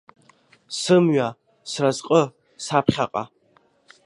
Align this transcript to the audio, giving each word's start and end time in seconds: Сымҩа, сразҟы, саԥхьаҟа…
Сымҩа, 0.79 1.29
сразҟы, 1.71 2.21
саԥхьаҟа… 2.65 3.23